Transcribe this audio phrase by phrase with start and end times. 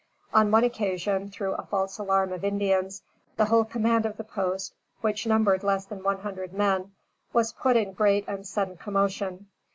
[0.33, 3.03] On one occasion, through a false alarm of Indians,
[3.37, 6.91] the whole command of the post, which numbered less than one hundred men,
[7.33, 9.45] was put in great and sudden commotion.